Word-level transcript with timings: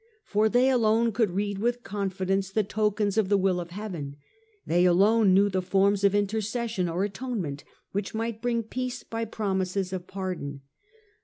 For 0.23 0.49
they 0.49 0.71
alone 0.71 1.11
could 1.11 1.29
read 1.29 1.59
with 1.59 1.83
confidence 1.83 2.49
the 2.49 2.63
tokens 2.63 3.19
of 3.19 3.29
the 3.29 3.37
will 3.37 3.59
of 3.59 3.69
heaven, 3.69 4.15
they 4.65 4.83
alone 4.85 5.35
knew 5.35 5.47
the 5.47 5.61
forms 5.61 6.03
of 6.03 6.15
intercession 6.15 6.89
or 6.89 7.03
atonement 7.03 7.63
which 7.91 8.15
might 8.15 8.41
bring 8.41 8.63
peace 8.63 9.03
by 9.03 9.25
promises 9.25 9.93
of 9.93 10.07
pardon. 10.07 10.61